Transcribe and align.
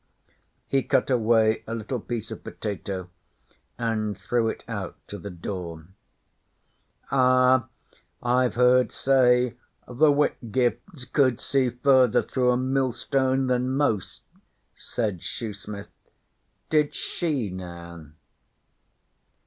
He 0.65 0.81
cut 0.81 1.11
away 1.11 1.63
a 1.67 1.75
little 1.75 1.99
piece 1.99 2.31
of 2.31 2.43
potato 2.43 3.11
and 3.77 4.17
threw 4.17 4.49
it 4.49 4.63
out 4.67 4.97
to 5.09 5.19
the 5.19 5.29
door. 5.29 5.89
'Ah! 7.11 7.67
I've 8.23 8.55
heard 8.55 8.91
say 8.91 9.57
the 9.87 10.11
Whitgifts 10.11 11.05
could 11.05 11.39
see 11.39 11.69
further 11.69 12.23
through 12.23 12.49
a 12.49 12.57
millstone 12.57 13.45
than 13.45 13.77
most,' 13.77 14.21
said 14.75 15.19
Shoesmith. 15.21 15.91
'Did 16.71 16.95
she, 16.95 17.51
now?' 17.51 18.07